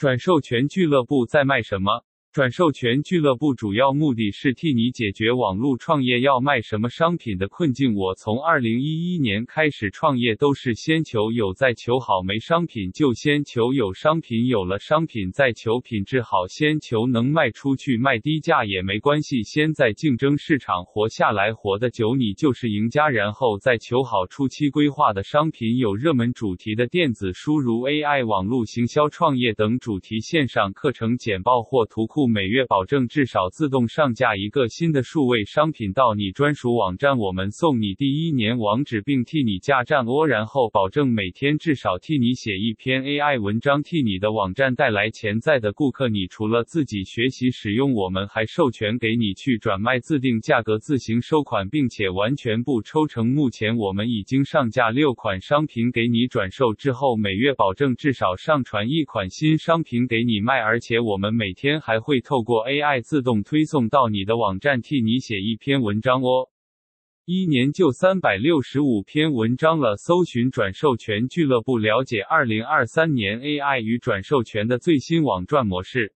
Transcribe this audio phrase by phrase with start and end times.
[0.00, 2.06] 转授权俱乐部在卖什么？
[2.32, 7.96] 转授权俱乐部主要目的是替你解决网络创业要卖什么商品的困境。
[7.96, 12.22] 我从二零一一年开始创业，都是先求有，再求好。
[12.22, 16.46] 没商品就先求有商品，有了商品再求品质好。
[16.46, 19.42] 先求能卖出去，卖低价也没关系。
[19.42, 23.08] 先在竞争市场活下来，活得久，你就是赢家。
[23.08, 24.28] 然后再求好。
[24.28, 32.19] 初期规划的商品有热门主题的电子书，如 AI、网络行销、创业等主题线上课程、简报或图库。
[32.26, 40.26] 每月保证至少自动上架一个新的数位商品到你专属网站，我们送你第一年网址，并替你架站哦。
[40.26, 46.08] 然后保证每天至少替你写一篇 AI 文章，替你的网站带来潜在的顾客。
[46.10, 53.26] 你除了自己学习使用，我们还授权给你去转卖，自定价格，自行收款，并且完全不抽成。
[53.26, 62.09] 目前我们已经上架六款商品给你转售之后，每月保证至少上传一款新商品给你卖，而且我们每天还会。
[62.10, 66.50] 会透过 AI 自动推送到你的网站，替你写一篇文章哦。
[67.24, 76.12] 一年就三百六十五篇文章了，搜寻转授权俱乐部，了解二零二三年 AI 与转授权的最新网赚模式。